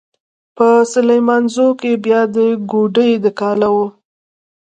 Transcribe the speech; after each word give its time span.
په 0.55 0.67
سليمانزو 0.93 1.67
کې 1.79 1.91
بيا 2.05 2.21
د 2.35 2.37
کوډۍ 2.71 3.11
د 3.23 3.25
کاله 3.39 3.67
و. 3.75 3.77